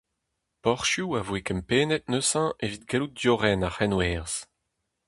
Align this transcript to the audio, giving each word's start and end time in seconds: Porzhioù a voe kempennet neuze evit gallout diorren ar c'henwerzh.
Porzhioù 0.63 1.09
a 1.19 1.21
voe 1.27 1.41
kempennet 1.47 2.03
neuze 2.11 2.43
evit 2.63 2.83
gallout 2.89 3.15
diorren 3.19 3.65
ar 3.67 3.73
c'henwerzh. 3.75 4.39